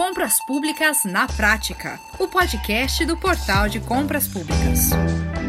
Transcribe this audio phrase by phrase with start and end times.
[0.00, 4.88] Compras Públicas na Prática, o podcast do Portal de Compras Públicas.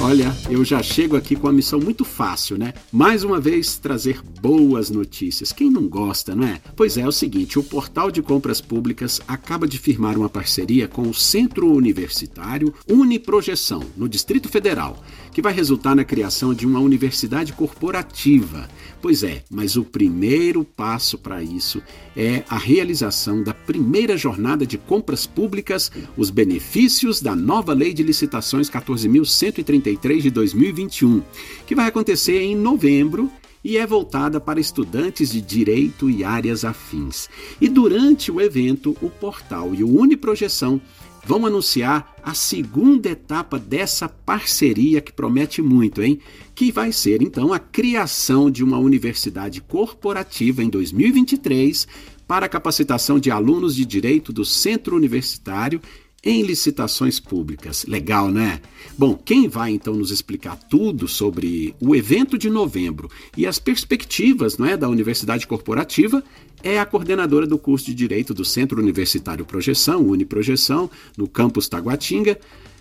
[0.00, 2.72] Olha, eu já chego aqui com a missão muito fácil, né?
[2.90, 5.52] Mais uma vez trazer boas notícias.
[5.52, 6.60] Quem não gosta, não é?
[6.76, 10.86] Pois é, é o seguinte: o Portal de Compras Públicas acaba de firmar uma parceria
[10.86, 16.80] com o Centro Universitário Uniprojeção, no Distrito Federal, que vai resultar na criação de uma
[16.80, 18.68] universidade corporativa.
[19.02, 21.82] Pois é, mas o primeiro passo para isso
[22.16, 28.04] é a realização da primeira jornada de compras públicas, os benefícios da nova Lei de
[28.04, 31.20] Licitações 14.135 de 2021,
[31.66, 33.28] que vai acontecer em novembro
[33.64, 37.28] e é voltada para estudantes de direito e áreas afins.
[37.60, 40.80] E durante o evento, o portal e o Uniprojeção
[41.24, 46.18] vão anunciar a segunda etapa dessa parceria que promete muito, hein?
[46.54, 51.86] Que vai ser então a criação de uma universidade corporativa em 2023
[52.26, 55.80] para a capacitação de alunos de direito do Centro Universitário
[56.24, 57.84] em licitações públicas.
[57.86, 58.60] Legal, né?
[58.96, 64.56] Bom, quem vai então nos explicar tudo sobre o evento de novembro e as perspectivas
[64.56, 66.22] não é, da Universidade Corporativa
[66.62, 72.38] é a coordenadora do curso de Direito do Centro Universitário Projeção, Uniprojeção, no campus Taguatinga.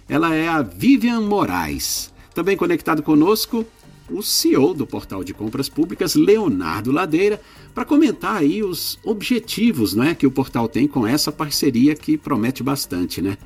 [0.07, 2.11] Ela é a Vivian Moraes.
[2.35, 3.65] Também conectado conosco,
[4.09, 7.41] o CEO do Portal de Compras Públicas, Leonardo Ladeira,
[7.73, 12.61] para comentar aí os objetivos né, que o portal tem com essa parceria que promete
[12.61, 13.37] bastante, né?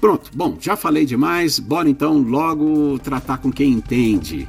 [0.00, 4.48] Pronto, bom, já falei demais, bora então logo tratar com quem entende.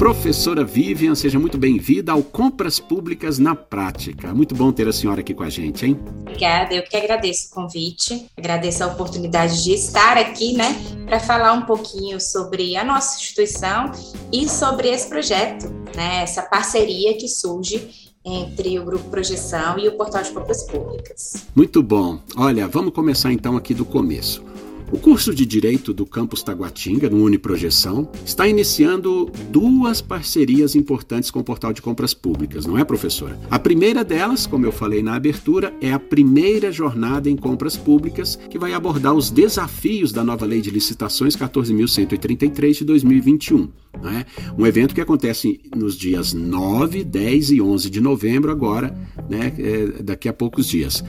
[0.00, 4.32] Professora Vivian, seja muito bem-vinda ao Compras Públicas na Prática.
[4.32, 6.00] Muito bom ter a senhora aqui com a gente, hein?
[6.22, 11.52] Obrigada, eu que agradeço o convite, agradeço a oportunidade de estar aqui, né, para falar
[11.52, 13.92] um pouquinho sobre a nossa instituição
[14.32, 17.90] e sobre esse projeto, né, essa parceria que surge
[18.24, 21.46] entre o Grupo Projeção e o Portal de Compras Públicas.
[21.54, 22.20] Muito bom.
[22.38, 24.49] Olha, vamos começar então aqui do começo.
[24.92, 31.38] O curso de Direito do Campus Taguatinga, no Uniprojeção, está iniciando duas parcerias importantes com
[31.38, 33.38] o Portal de Compras Públicas, não é, professora?
[33.48, 38.34] A primeira delas, como eu falei na abertura, é a primeira jornada em compras públicas,
[38.50, 43.68] que vai abordar os desafios da nova Lei de Licitações 14.133 de 2021.
[44.02, 44.26] Né?
[44.58, 48.92] Um evento que acontece nos dias 9, 10 e 11 de novembro, agora,
[49.28, 51.04] né, é, daqui a poucos dias.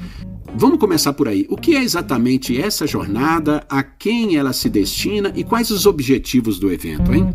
[0.54, 1.46] Vamos começar por aí.
[1.50, 6.60] O que é exatamente essa jornada, a quem ela se destina e quais os objetivos
[6.60, 7.30] do evento, hein?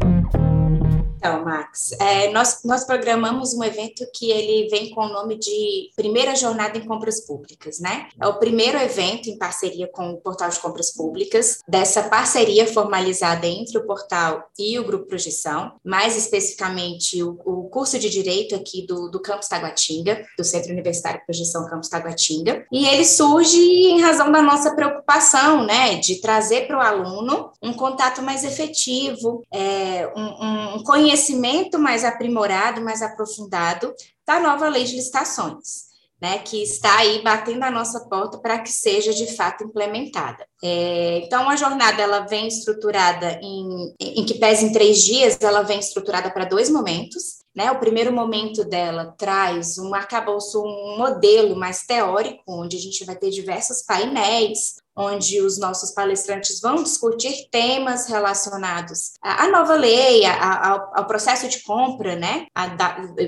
[1.26, 5.90] Então, Max, é, nós, nós programamos um evento que ele vem com o nome de
[5.96, 8.06] Primeira Jornada em Compras Públicas, né?
[8.20, 13.44] É o primeiro evento em parceria com o Portal de Compras Públicas, dessa parceria formalizada
[13.44, 18.86] entre o portal e o Grupo Projeção, mais especificamente o, o curso de Direito aqui
[18.86, 24.30] do, do Campus Taguatinga, do Centro Universitário Projeção Campus Taguatinga, e ele surge em razão
[24.30, 30.76] da nossa preocupação, né, de trazer para o aluno um contato mais efetivo, é, um,
[30.76, 33.94] um conhecimento conhecimento mais aprimorado, mais aprofundado
[34.26, 35.86] da nova lei de licitações.
[36.18, 40.46] Né, que está aí batendo a nossa porta para que seja de fato implementada.
[40.64, 45.60] É, então, a jornada ela vem estruturada em, em que pese em três dias, ela
[45.60, 47.42] vem estruturada para dois momentos.
[47.54, 47.70] Né?
[47.70, 53.14] O primeiro momento dela traz um arcabouço, um modelo mais teórico, onde a gente vai
[53.14, 61.06] ter diversos painéis, onde os nossos palestrantes vão discutir temas relacionados à nova lei, ao,
[61.06, 62.46] processo de compra, né,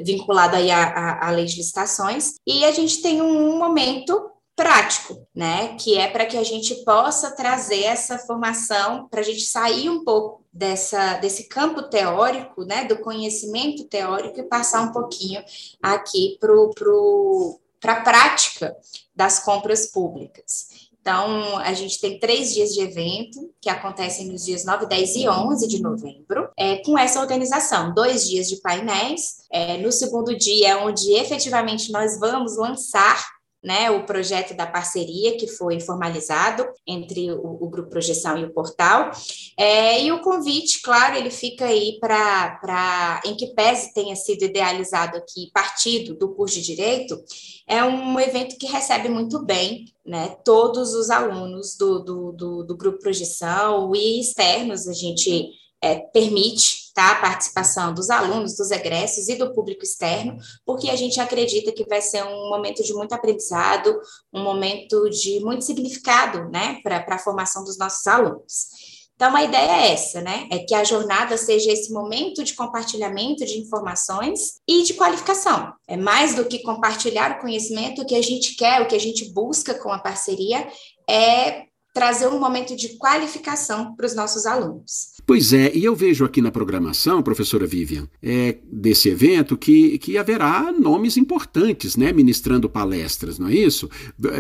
[0.05, 5.77] vinculado aí à, à lei de licitações, e a gente tem um momento prático, né?
[5.77, 10.03] Que é para que a gente possa trazer essa formação, para a gente sair um
[10.03, 12.85] pouco dessa, desse campo teórico, né?
[12.85, 15.45] Do conhecimento teórico e passar um pouquinho
[15.81, 18.77] aqui para pro, a prática
[19.15, 20.78] das compras públicas.
[21.09, 25.27] Então, a gente tem três dias de evento, que acontecem nos dias 9, 10 e
[25.27, 27.95] 11 de novembro, é, com essa organização.
[27.95, 29.39] Dois dias de painéis.
[29.51, 33.27] É, no segundo dia, onde efetivamente nós vamos lançar
[33.63, 38.53] né, o projeto da parceria que foi formalizado entre o, o Grupo Projeção e o
[38.53, 39.11] portal.
[39.57, 45.17] É, e o convite, claro, ele fica aí para, em que pese tenha sido idealizado
[45.17, 47.21] aqui, partido do curso de Direito,
[47.67, 52.77] é um evento que recebe muito bem né, todos os alunos do, do, do, do
[52.77, 55.51] Grupo Projeção e externos, a gente
[55.83, 60.37] é, permite tá, a participação dos alunos, dos egressos e do público externo,
[60.67, 63.97] porque a gente acredita que vai ser um momento de muito aprendizado,
[64.33, 68.99] um momento de muito significado né, para a formação dos nossos alunos.
[69.19, 70.47] Então, a ideia é essa, né?
[70.49, 75.73] É que a jornada seja esse momento de compartilhamento de informações e de qualificação.
[75.89, 79.01] É mais do que compartilhar o conhecimento, o que a gente quer, o que a
[79.01, 80.69] gente busca com a parceria
[81.11, 85.18] é trazer um momento de qualificação para os nossos alunos.
[85.29, 90.17] Pois é, e eu vejo aqui na programação, professora Vivian, é, desse evento que, que
[90.17, 93.91] haverá nomes importantes, né, ministrando palestras, não é isso?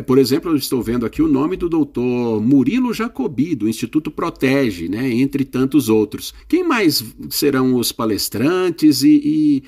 [0.06, 4.88] Por exemplo, eu estou vendo aqui o nome do doutor Murilo Jacobi, do Instituto Protege,
[4.88, 6.32] né, entre tantos outros.
[6.48, 9.62] Quem mais serão os palestrantes e, e,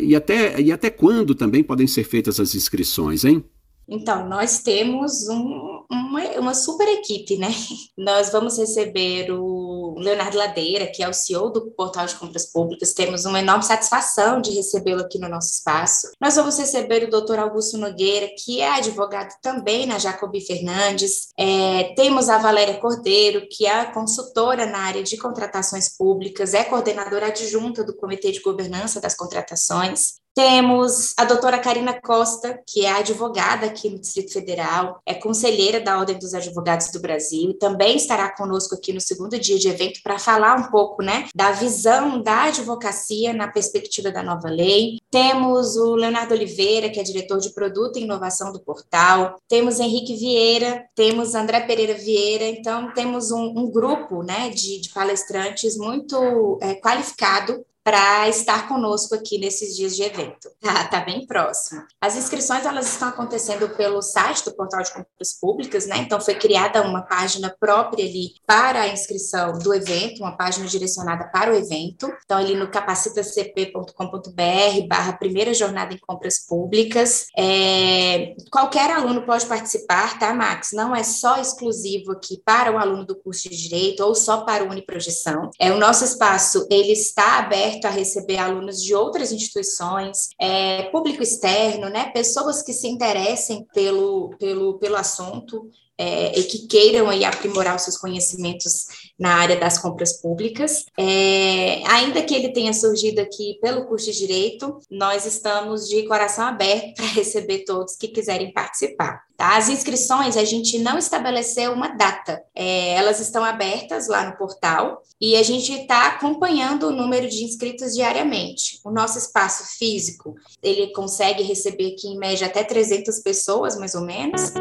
[0.00, 3.44] e, até, e até quando também podem ser feitas as inscrições, hein?
[3.86, 7.48] Então, nós temos um, uma, uma super equipe, né?
[7.98, 9.71] Nós vamos receber o
[10.02, 12.92] Leonardo Ladeira, que é o CEO do Portal de Compras Públicas.
[12.92, 16.10] Temos uma enorme satisfação de recebê-lo aqui no nosso espaço.
[16.20, 21.28] Nós vamos receber o doutor Augusto Nogueira, que é advogado também na Jacobi Fernandes.
[21.38, 27.26] É, temos a Valéria Cordeiro, que é consultora na área de contratações públicas, é coordenadora
[27.26, 30.21] adjunta do Comitê de Governança das Contratações.
[30.34, 35.98] Temos a doutora Karina Costa, que é advogada aqui no Distrito Federal, é conselheira da
[35.98, 40.18] Ordem dos Advogados do Brasil, também estará conosco aqui no segundo dia de evento para
[40.18, 45.00] falar um pouco né, da visão da advocacia na perspectiva da nova lei.
[45.10, 50.16] Temos o Leonardo Oliveira, que é diretor de produto e inovação do portal, temos Henrique
[50.16, 56.58] Vieira, temos André Pereira Vieira, então temos um, um grupo né, de, de palestrantes muito
[56.62, 60.48] é, qualificado para estar conosco aqui nesses dias de evento.
[60.60, 61.82] Tá, tá bem próximo.
[62.00, 65.98] As inscrições elas estão acontecendo pelo site do Portal de Compras Públicas, né?
[65.98, 71.28] Então foi criada uma página própria ali para a inscrição do evento, uma página direcionada
[71.32, 72.12] para o evento.
[72.24, 77.26] Então ali no capacitacp.com.br barra primeira jornada em compras públicas.
[77.36, 80.70] É, qualquer aluno pode participar, tá, Max?
[80.72, 84.64] Não é só exclusivo aqui para o aluno do curso de Direito ou só para
[84.64, 85.50] o Uniprojeção.
[85.58, 90.84] É, o nosso espaço, ele está aberto aberto a receber alunos de outras instituições, é,
[90.84, 97.08] público externo, né, pessoas que se interessem pelo, pelo, pelo assunto é, e que queiram
[97.08, 98.86] aí aprimorar os seus conhecimentos
[99.18, 100.84] na área das compras públicas.
[100.98, 106.46] É, ainda que ele tenha surgido aqui pelo curso de Direito, nós estamos de coração
[106.46, 109.22] aberto para receber todos que quiserem participar.
[109.36, 109.56] Tá?
[109.56, 115.02] As inscrições, a gente não estabeleceu uma data, é, elas estão abertas lá no portal
[115.20, 118.80] e a gente está acompanhando o número de inscritos diariamente.
[118.84, 124.02] O nosso espaço físico, ele consegue receber aqui em média até 300 pessoas, mais ou
[124.02, 124.52] menos.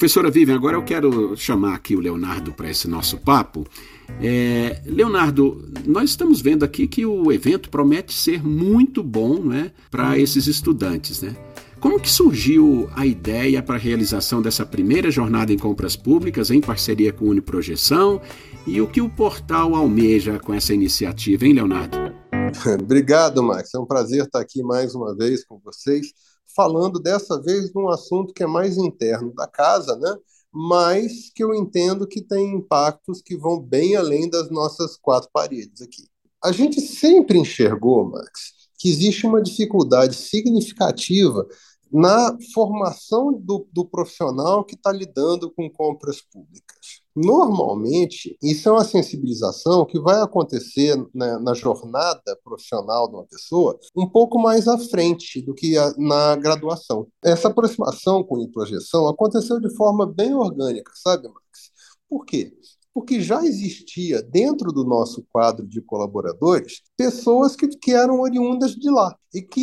[0.00, 3.66] Professora Vivian, agora eu quero chamar aqui o Leonardo para esse nosso papo.
[4.18, 10.18] É, Leonardo, nós estamos vendo aqui que o evento promete ser muito bom né, para
[10.18, 11.20] esses estudantes.
[11.20, 11.36] Né?
[11.78, 16.62] Como que surgiu a ideia para a realização dessa primeira jornada em compras públicas em
[16.62, 18.22] parceria com a Uniprojeção
[18.66, 21.98] e o que o portal almeja com essa iniciativa, hein, Leonardo?
[22.82, 23.74] Obrigado, Max.
[23.74, 26.14] É um prazer estar aqui mais uma vez com vocês
[26.54, 30.16] falando dessa vez de um assunto que é mais interno da casa, né?
[30.52, 35.80] mas que eu entendo que tem impactos que vão bem além das nossas quatro paredes
[35.80, 36.08] aqui.
[36.42, 41.46] A gente sempre enxergou, Max, que existe uma dificuldade significativa
[41.92, 47.00] na formação do, do profissional que está lidando com compras públicas.
[47.14, 53.78] Normalmente, isso é uma sensibilização que vai acontecer na, na, jornada profissional de uma pessoa
[53.96, 57.08] um pouco mais à frente do que a, na graduação.
[57.22, 61.70] Essa aproximação com projeção aconteceu de forma bem orgânica, sabe, Max?
[62.08, 62.52] Por quê?
[62.92, 68.90] Porque já existia dentro do nosso quadro de colaboradores pessoas que, que eram oriundas de
[68.90, 69.16] lá.
[69.32, 69.60] E que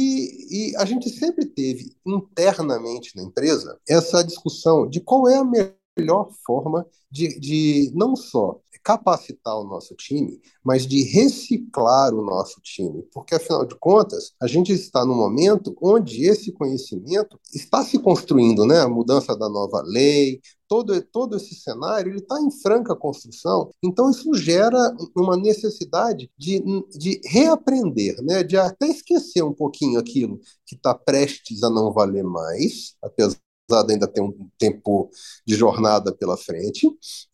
[0.50, 6.30] e a gente sempre teve internamente na empresa essa discussão de qual é a melhor
[6.46, 13.04] forma de, de não só capacitar o nosso time, mas de reciclar o nosso time,
[13.14, 18.66] porque afinal de contas, a gente está num momento onde esse conhecimento está se construindo,
[18.66, 18.80] né?
[18.80, 24.10] A mudança da nova lei, todo, todo esse cenário ele está em franca construção, então
[24.10, 24.78] isso gera
[25.16, 26.62] uma necessidade de,
[26.98, 28.44] de reaprender, né?
[28.44, 33.38] de até esquecer um pouquinho aquilo que está prestes a não valer mais, apesar
[33.90, 35.10] ainda tem um tempo
[35.46, 36.88] de jornada pela frente,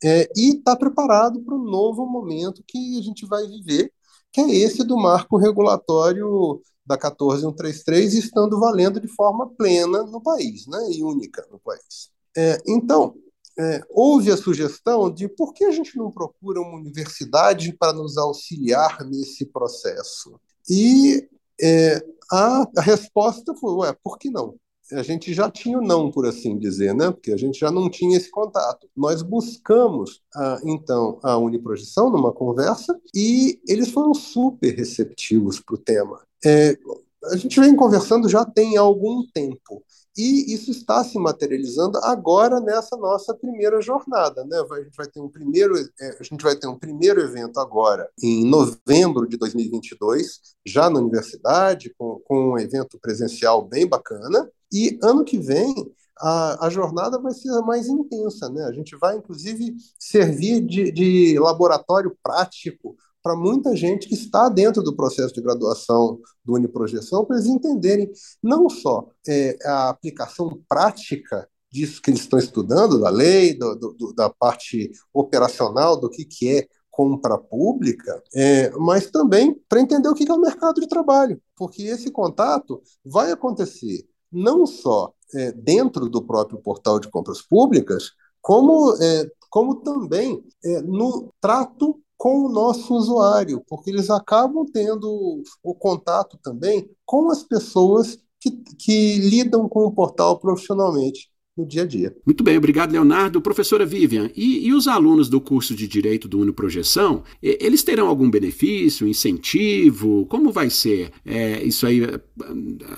[0.04, 3.92] é, e está preparado para um novo momento que a gente vai viver,
[4.32, 10.66] que é esse do marco regulatório da 14133 estando valendo de forma plena no país,
[10.68, 12.12] né, e única no país.
[12.36, 13.16] É, então,
[13.58, 18.18] é, houve a sugestão de por que a gente não procura uma universidade para nos
[18.18, 20.40] auxiliar nesse processo?
[20.70, 21.28] E
[21.62, 24.56] é, a, a resposta foi, ué, por que não?
[24.92, 27.10] a gente já tinha o não, por assim dizer, né?
[27.10, 28.88] Porque a gente já não tinha esse contato.
[28.96, 35.78] Nós buscamos, a, então, a Uniprojeção numa conversa e eles foram super receptivos para o
[35.78, 36.20] tema.
[36.46, 36.78] É,
[37.26, 39.84] a gente vem conversando já tem algum tempo.
[40.15, 44.58] E isso está se materializando agora nessa nossa primeira jornada, né?
[44.72, 48.08] A gente vai ter um primeiro, é, a gente vai ter um primeiro evento agora
[48.22, 54.50] em novembro de 2022, já na universidade, com, com um evento presencial bem bacana.
[54.72, 55.74] E ano que vem
[56.20, 58.63] a, a, jornada vai ser mais intensa, né?
[58.65, 64.84] A gente vai, inclusive, servir de, de laboratório prático para muita gente que está dentro
[64.84, 68.12] do processo de graduação do Uniprojeção, para eles entenderem
[68.44, 74.13] não só é, a aplicação prática disso que eles estão estudando, da lei, do, do,
[74.13, 80.13] da parte operacional, do que, que é compra pública, é, mas também para entender o
[80.13, 86.08] que é o mercado de trabalho, porque esse contato vai acontecer não só é, dentro
[86.08, 92.50] do próprio portal de compras públicas, como, é, como também é, no trato com o
[92.50, 98.50] nosso usuário, porque eles acabam tendo o contato também com as pessoas que,
[98.80, 102.15] que lidam com o portal profissionalmente no dia a dia.
[102.25, 103.42] Muito bem, obrigado, Leonardo.
[103.42, 108.32] Professora Vivian, e, e os alunos do curso de Direito do Uniprojeção, eles terão algum
[108.32, 110.25] benefício, incentivo?
[110.27, 112.03] Como vai ser é, isso aí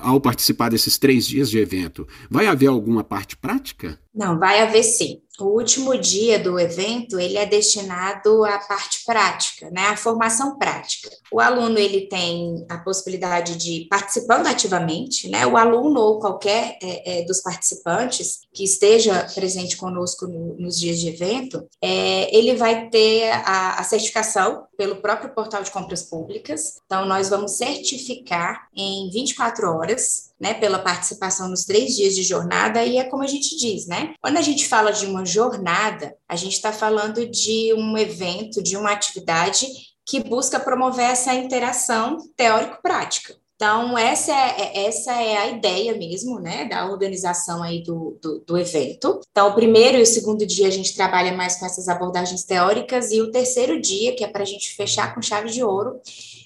[0.01, 2.07] ao participar desses três dias de evento?
[2.29, 3.99] Vai haver alguma parte prática?
[4.13, 5.24] Não, vai haver sim.
[5.39, 11.09] O último dia do evento, ele é destinado à parte prática, né, à formação prática.
[11.31, 17.19] O aluno, ele tem a possibilidade de, participando ativamente, né, o aluno ou qualquer é,
[17.19, 22.89] é, dos participantes que esteja presente conosco no, nos dias de evento, é, ele vai
[22.89, 26.79] ter a, a certificação pelo próprio portal de compras públicas.
[26.85, 32.83] Então, nós vamos certificar em 24 horas né, pela participação nos três dias de jornada,
[32.83, 34.13] e é como a gente diz, né?
[34.21, 38.75] Quando a gente fala de uma jornada, a gente está falando de um evento, de
[38.75, 39.67] uma atividade
[40.05, 43.35] que busca promover essa interação teórico-prática.
[43.55, 48.39] Então, essa é, é, essa é a ideia mesmo, né, da organização aí do, do,
[48.39, 49.21] do, evento.
[49.31, 53.11] Então, o primeiro e o segundo dia a gente trabalha mais com essas abordagens teóricas,
[53.11, 56.01] e o terceiro dia, que é para a gente fechar com chave de ouro,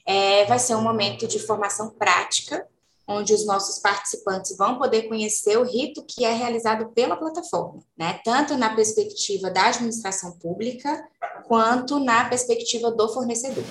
[0.06, 2.68] é, vai ser um momento de formação prática,
[3.08, 8.20] onde os nossos participantes vão poder conhecer o rito que é realizado pela plataforma, né?
[8.24, 11.04] Tanto na perspectiva da administração pública,
[11.48, 13.63] quanto na perspectiva do fornecedor.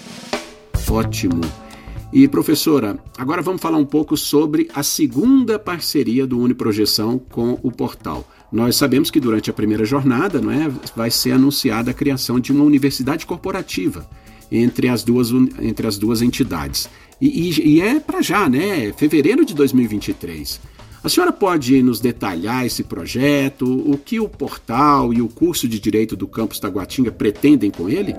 [0.90, 1.67] Ótimo.
[2.12, 7.70] E professora, agora vamos falar um pouco sobre a segunda parceria do Uniprojeção com o
[7.70, 8.26] portal.
[8.50, 12.50] Nós sabemos que durante a primeira jornada, não é, vai ser anunciada a criação de
[12.50, 14.08] uma universidade corporativa
[14.50, 16.88] entre as duas, entre as duas entidades.
[17.20, 18.90] E, e, e é para já, né?
[18.96, 20.60] Fevereiro de 2023.
[21.04, 25.78] A senhora pode nos detalhar esse projeto, o que o portal e o curso de
[25.78, 28.14] Direito do Campus Taguatinga pretendem com ele?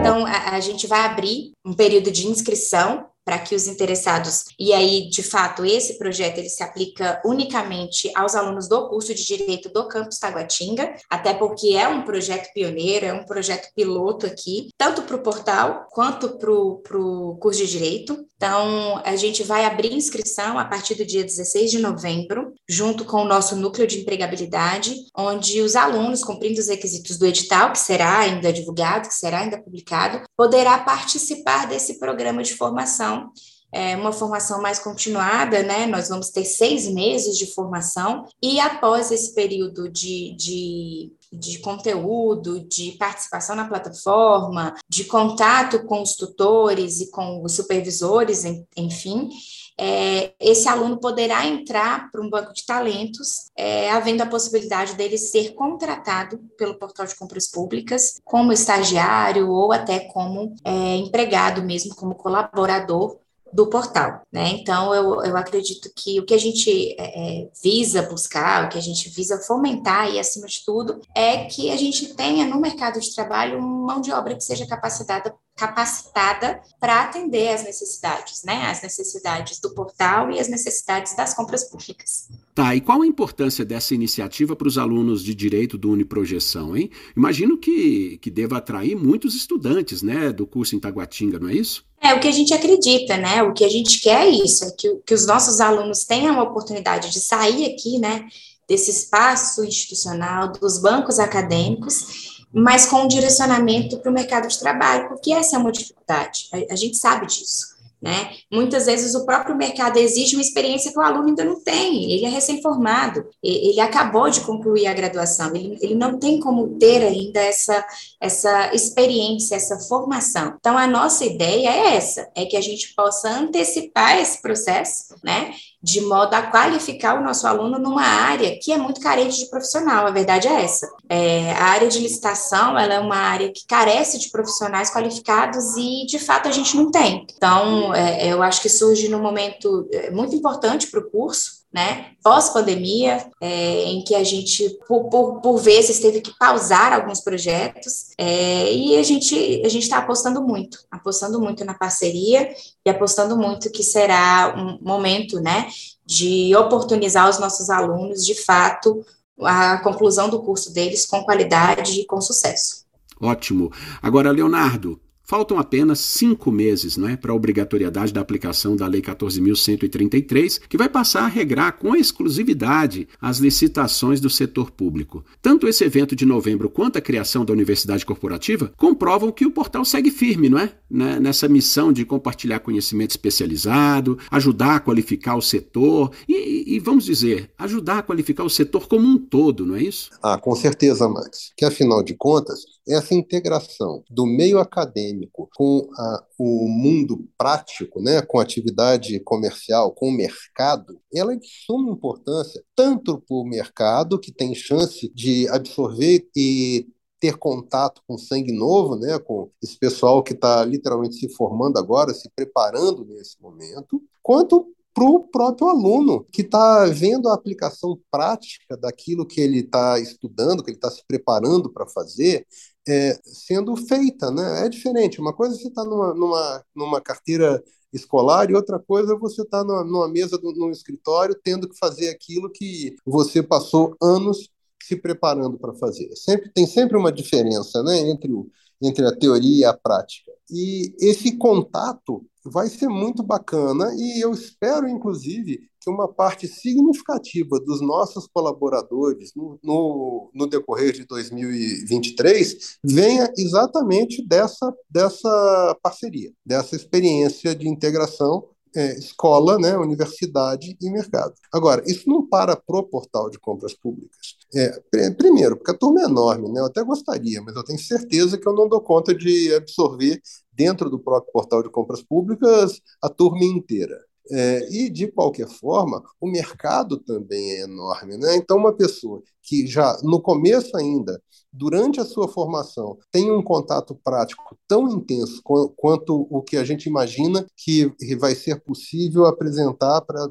[0.00, 0.26] Então,
[0.64, 5.22] a, gente vai abrir um período de inscrição para que os interessados, e aí, de
[5.22, 10.18] fato, esse projeto ele se aplica unicamente aos alunos do curso de Direito do Campus
[10.18, 15.22] Taguatinga, até porque é um projeto pioneiro, é um projeto piloto aqui, tanto para o
[15.22, 18.26] portal quanto para o curso de Direito.
[18.36, 23.22] Então, a gente vai abrir inscrição a partir do dia 16 de novembro, junto com
[23.22, 28.18] o nosso núcleo de empregabilidade, onde os alunos, cumprindo os requisitos do edital, que será
[28.18, 33.32] ainda divulgado, que será ainda publicado, poderá participar desse programa de formação formação,
[33.72, 35.86] é, uma formação mais continuada, né?
[35.86, 42.60] Nós vamos ter seis meses de formação, e após esse período de, de, de conteúdo,
[42.60, 48.44] de participação na plataforma, de contato com os tutores e com os supervisores,
[48.76, 49.28] enfim,
[49.78, 55.18] é, esse aluno poderá entrar para um banco de talentos, é, havendo a possibilidade dele
[55.18, 61.94] ser contratado pelo portal de compras públicas como estagiário ou até como é, empregado mesmo,
[61.94, 63.18] como colaborador
[63.54, 64.48] do portal, né?
[64.50, 68.76] Então, eu, eu acredito que o que a gente é, é, visa buscar, o que
[68.76, 72.98] a gente visa fomentar e, acima de tudo, é que a gente tenha no mercado
[72.98, 78.66] de trabalho uma mão de obra que seja capacitada capacitada para atender às necessidades, né?
[78.66, 82.28] As necessidades do portal e as necessidades das compras públicas.
[82.54, 86.90] Tá, e qual a importância dessa iniciativa para os alunos de direito do Uniprojeção, hein?
[87.16, 91.84] Imagino que, que deva atrair muitos estudantes, né, do curso em Taguatinga, não é isso?
[92.00, 93.42] É o que a gente acredita, né?
[93.42, 96.42] O que a gente quer é isso, é que, que os nossos alunos tenham a
[96.42, 98.26] oportunidade de sair aqui, né,
[98.68, 105.08] desse espaço institucional, dos bancos acadêmicos, mas com um direcionamento para o mercado de trabalho,
[105.08, 107.74] porque essa é uma dificuldade, a, a gente sabe disso.
[108.04, 108.32] né?
[108.52, 112.26] Muitas vezes o próprio mercado exige uma experiência que o aluno ainda não tem, ele
[112.26, 117.40] é recém-formado, ele acabou de concluir a graduação, ele, ele não tem como ter ainda
[117.40, 117.82] essa,
[118.20, 120.54] essa experiência, essa formação.
[120.58, 125.54] Então, a nossa ideia é essa, é que a gente possa antecipar esse processo, né?
[125.84, 130.06] De modo a qualificar o nosso aluno numa área que é muito carente de profissional,
[130.06, 130.90] a verdade é essa.
[131.10, 136.06] É, a área de licitação, ela é uma área que carece de profissionais qualificados e,
[136.06, 137.26] de fato, a gente não tem.
[137.36, 142.12] Então, é, eu acho que surge num momento é, muito importante para o curso, né,
[142.22, 148.12] pós-pandemia, é, em que a gente, por, por, por, vezes, teve que pausar alguns projetos,
[148.16, 152.48] é, e a gente a está apostando muito, apostando muito na parceria
[152.86, 155.66] e apostando muito que será um momento, né,
[156.06, 159.04] de oportunizar os nossos alunos, de fato,
[159.42, 162.84] a conclusão do curso deles com qualidade e com sucesso.
[163.20, 163.72] Ótimo.
[164.00, 170.60] Agora, Leonardo, Faltam apenas cinco meses né, para a obrigatoriedade da aplicação da Lei 14.133,
[170.68, 175.24] que vai passar a regrar com exclusividade as licitações do setor público.
[175.40, 179.82] Tanto esse evento de novembro quanto a criação da Universidade Corporativa comprovam que o portal
[179.84, 180.72] segue firme, não é?
[180.90, 187.04] Né, nessa missão de compartilhar conhecimento especializado, ajudar a qualificar o setor e, e, vamos
[187.04, 190.10] dizer, ajudar a qualificar o setor como um todo, não é isso?
[190.22, 191.52] Ah, com certeza, Max.
[191.56, 198.20] Que afinal de contas, essa integração do meio acadêmico com a, o mundo prático, né,
[198.22, 204.20] com atividade comercial, com o mercado, ela é de suma importância, tanto para o mercado,
[204.20, 206.86] que tem chance de absorver e
[207.18, 212.12] ter contato com sangue novo, né, com esse pessoal que está literalmente se formando agora,
[212.12, 218.76] se preparando nesse momento, quanto para o próprio aluno, que está vendo a aplicação prática
[218.76, 222.46] daquilo que ele está estudando, que ele está se preparando para fazer,
[222.88, 224.66] é, sendo feita, né?
[224.66, 225.20] É diferente.
[225.20, 227.62] Uma coisa é você está numa, numa, numa carteira
[227.92, 231.68] escolar e outra coisa é você estar tá numa, numa mesa do, num escritório tendo
[231.68, 234.50] que fazer aquilo que você passou anos
[234.82, 236.14] se preparando para fazer.
[236.14, 238.50] Sempre tem sempre uma diferença, né, entre o
[238.82, 240.30] entre a teoria e a prática.
[240.50, 247.60] E esse contato vai ser muito bacana e eu espero, inclusive, que uma parte significativa
[247.60, 256.74] dos nossos colaboradores no, no, no, decorrer de 2023 venha exatamente dessa, dessa parceria, dessa
[256.74, 261.34] experiência de integração é, escola, né, universidade e mercado.
[261.52, 264.34] Agora, isso não para pro portal de compras públicas.
[264.52, 266.60] É, primeiro, porque a turma é enorme, né?
[266.60, 270.20] Eu até gostaria, mas eu tenho certeza que eu não dou conta de absorver
[270.52, 273.98] dentro do próprio portal de compras públicas a turma inteira.
[274.30, 278.16] É, e, de qualquer forma, o mercado também é enorme.
[278.16, 278.36] Né?
[278.36, 281.20] Então, uma pessoa que já no começo ainda,
[281.54, 285.40] durante a sua formação, tem um contato prático tão intenso
[285.76, 290.28] quanto o que a gente imagina que vai ser possível apresentar para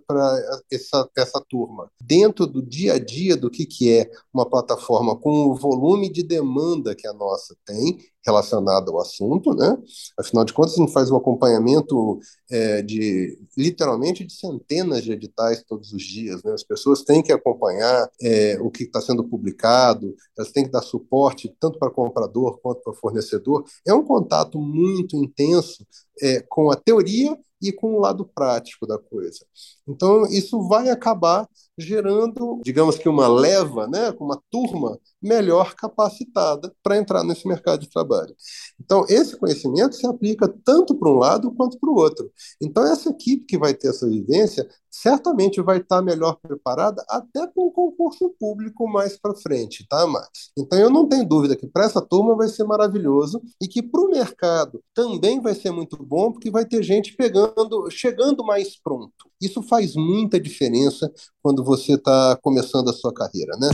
[0.72, 1.90] essa, essa turma.
[2.02, 6.24] Dentro do dia a dia do que, que é uma plataforma com o volume de
[6.24, 9.78] demanda que a nossa tem, relacionado ao assunto, né?
[10.18, 15.64] Afinal de contas, a gente faz um acompanhamento é, de literalmente de centenas de editais
[15.68, 16.54] todos os dias, né?
[16.54, 20.82] As pessoas têm que acompanhar é, o que está sendo publicado, elas têm que dar
[20.82, 23.64] suporte tanto para comprador quanto para fornecedor.
[23.86, 25.86] É um contato muito intenso
[26.22, 29.46] é, com a teoria e com o lado prático da coisa.
[29.88, 36.98] Então, isso vai acabar gerando, digamos que uma leva, né, uma turma melhor capacitada para
[36.98, 38.36] entrar nesse mercado de trabalho.
[38.80, 42.32] Então, esse conhecimento se aplica tanto para um lado quanto para o outro.
[42.62, 47.64] Então, essa equipe que vai ter essa vivência certamente vai estar melhor preparada até para
[47.64, 50.52] um concurso público mais para frente, tá, Max?
[50.58, 54.02] Então, eu não tenho dúvida que para essa turma vai ser maravilhoso e que para
[54.02, 59.32] o mercado também vai ser muito bom, porque vai ter gente pegando, chegando mais pronto.
[59.42, 63.70] Isso faz muita diferença quando você está começando a sua carreira, né?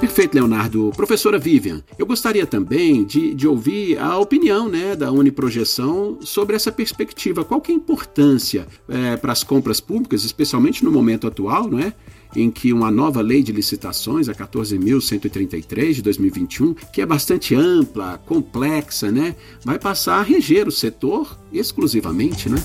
[0.00, 0.92] Perfeito, Leonardo.
[0.94, 6.70] Professora Vivian, eu gostaria também de, de ouvir a opinião né, da Uniprojeção sobre essa
[6.70, 7.44] perspectiva.
[7.44, 11.78] Qual que é a importância é, para as compras públicas, especialmente no momento atual, não
[11.78, 11.94] é?
[12.36, 18.18] em que uma nova lei de licitações, a 14.133 de 2021, que é bastante ampla,
[18.26, 22.56] complexa, né, vai passar a reger o setor exclusivamente, né?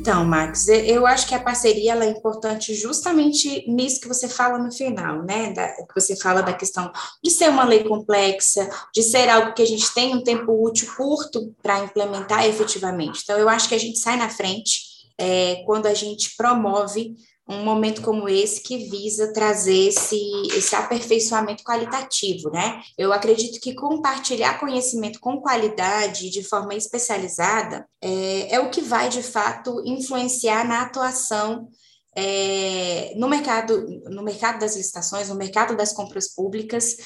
[0.00, 4.72] Então, Max, eu acho que a parceria é importante justamente nisso que você fala no
[4.72, 5.52] final, né?
[5.52, 6.90] Da, você fala da questão
[7.22, 10.88] de ser uma lei complexa, de ser algo que a gente tem um tempo útil
[10.96, 13.20] curto para implementar efetivamente.
[13.22, 14.80] Então, eu acho que a gente sai na frente
[15.18, 17.14] é, quando a gente promove
[17.50, 20.20] um momento como esse que visa trazer esse,
[20.56, 22.80] esse aperfeiçoamento qualitativo, né?
[22.96, 29.08] Eu acredito que compartilhar conhecimento com qualidade, de forma especializada, é, é o que vai,
[29.08, 31.68] de fato, influenciar na atuação
[32.16, 36.96] é, no mercado no mercado das licitações, no mercado das compras públicas,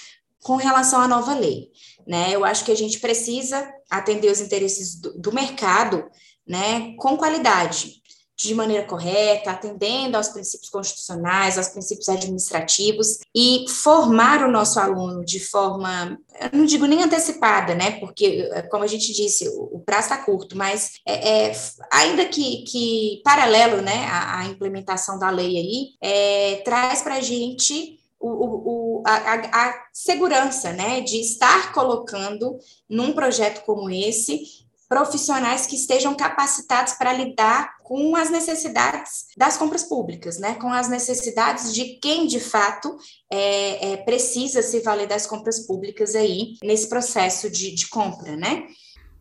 [0.42, 1.70] com relação à nova lei.
[2.06, 2.32] Né?
[2.32, 6.04] Eu acho que a gente precisa atender os interesses do, do mercado
[6.46, 8.02] né, com qualidade,
[8.36, 15.24] de maneira correta, atendendo aos princípios constitucionais, aos princípios administrativos e formar o nosso aluno
[15.24, 16.18] de forma,
[16.52, 17.92] eu não digo nem antecipada, né?
[18.00, 21.52] Porque, como a gente disse, o, prazo está curto, mas é, é,
[21.92, 27.20] ainda que, que paralelo, né, à, à implementação da lei aí, é, traz para a
[27.20, 34.63] gente o, o, a, a, segurança né, de estar colocando num projeto como esse
[34.94, 40.54] profissionais que estejam capacitados para lidar com as necessidades das compras públicas, né?
[40.54, 42.96] com as necessidades de quem de fato
[43.28, 48.68] é, é, precisa se valer das compras públicas aí nesse processo de, de compra, né?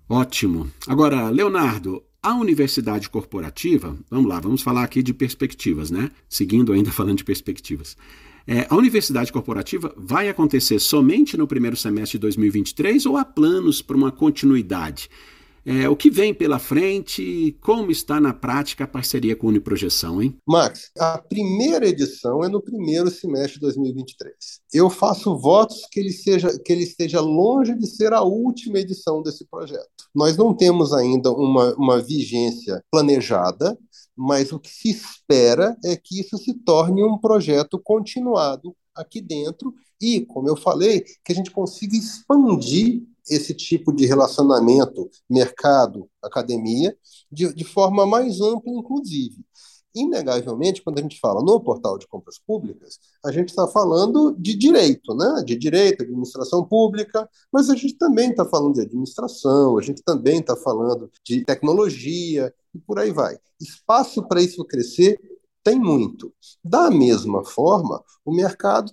[0.07, 0.71] Ótimo.
[0.88, 6.12] Agora, Leonardo, a universidade corporativa, vamos lá, vamos falar aqui de perspectivas, né?
[6.29, 7.97] Seguindo ainda falando de perspectivas.
[8.45, 13.81] É, a universidade corporativa vai acontecer somente no primeiro semestre de 2023 ou há planos
[13.81, 15.09] para uma continuidade?
[15.65, 17.58] É, o que vem pela frente?
[17.62, 20.38] Como está na prática a parceria com a Uniprojeção, hein?
[20.45, 24.36] Max, a primeira edição é no primeiro semestre de 2023.
[24.73, 29.21] Eu faço votos que ele, seja, que ele esteja longe de ser a última edição
[29.21, 29.88] desse projeto.
[30.13, 33.78] Nós não temos ainda uma, uma vigência planejada,
[34.15, 39.73] mas o que se espera é que isso se torne um projeto continuado aqui dentro
[39.99, 46.95] e, como eu falei, que a gente consiga expandir esse tipo de relacionamento mercado, academia,
[47.31, 49.43] de, de forma mais ampla, inclusive.
[49.95, 54.55] Inegavelmente, quando a gente fala no portal de compras públicas, a gente está falando de
[54.55, 55.43] direito, né?
[55.45, 60.39] de direito, administração pública, mas a gente também está falando de administração, a gente também
[60.39, 63.38] está falando de tecnologia e por aí vai.
[63.62, 65.19] Espaço para isso crescer
[65.63, 66.33] tem muito.
[66.63, 68.91] Da mesma forma, o mercado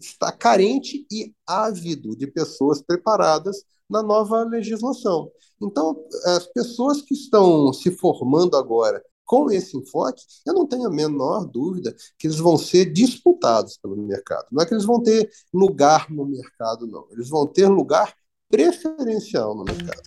[0.00, 5.30] está carente e ávido de pessoas preparadas na nova legislação.
[5.60, 10.92] Então, as pessoas que estão se formando agora com esse enfoque, eu não tenho a
[10.92, 14.46] menor dúvida que eles vão ser disputados pelo mercado.
[14.50, 17.06] Não é que eles vão ter lugar no mercado, não.
[17.10, 18.14] Eles vão ter lugar
[18.50, 20.02] preferencial no mercado.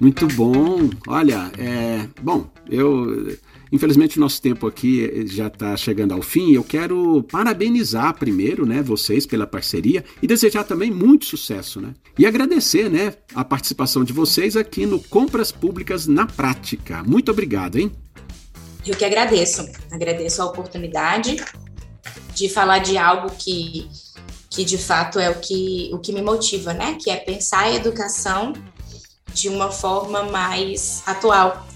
[0.00, 0.90] Muito bom.
[1.08, 3.36] Olha, é, bom, eu
[3.72, 6.52] Infelizmente, o nosso tempo aqui já está chegando ao fim.
[6.52, 11.94] Eu quero parabenizar primeiro, né, vocês pela parceria e desejar também muito sucesso, né?
[12.18, 17.02] E agradecer, né, a participação de vocês aqui no Compras Públicas na Prática.
[17.04, 17.90] Muito obrigado, hein?
[18.86, 19.66] Eu que agradeço.
[19.90, 21.36] Agradeço a oportunidade
[22.34, 23.88] de falar de algo que,
[24.50, 26.96] que de fato é o que, o que me motiva, né?
[27.02, 28.52] Que é pensar a educação
[29.32, 31.66] de uma forma mais atual,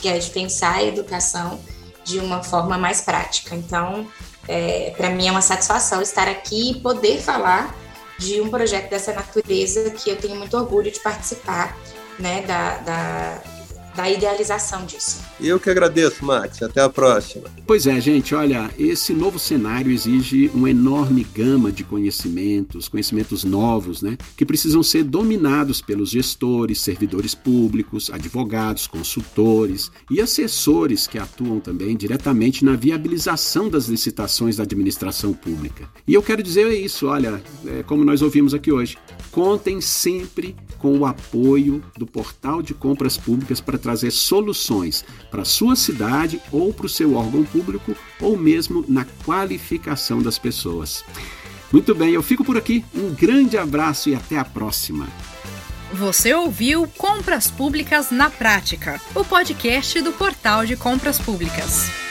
[0.00, 1.60] que é de pensar a educação
[2.04, 3.54] de uma forma mais prática.
[3.54, 4.06] Então,
[4.48, 7.74] é, para mim é uma satisfação estar aqui e poder falar
[8.18, 11.76] de um projeto dessa natureza que eu tenho muito orgulho de participar,
[12.18, 13.42] né, da, da
[13.94, 15.20] da idealização disso.
[15.38, 16.62] E eu que agradeço, Max.
[16.62, 17.44] Até a próxima.
[17.66, 24.02] Pois é, gente, olha, esse novo cenário exige uma enorme gama de conhecimentos, conhecimentos novos,
[24.02, 31.60] né, que precisam ser dominados pelos gestores, servidores públicos, advogados, consultores e assessores que atuam
[31.60, 35.88] também diretamente na viabilização das licitações da administração pública.
[36.06, 38.98] E eu quero dizer isso, olha, é, como nós ouvimos aqui hoje,
[39.30, 45.74] contem sempre com o apoio do portal de compras públicas para trazer soluções para sua
[45.74, 51.04] cidade ou para o seu órgão público ou mesmo na qualificação das pessoas.
[51.72, 52.84] Muito bem, eu fico por aqui.
[52.94, 55.08] Um grande abraço e até a próxima.
[55.92, 62.09] Você ouviu Compras Públicas na Prática, o podcast do Portal de Compras Públicas.